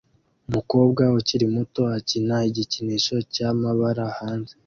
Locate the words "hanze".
4.19-4.53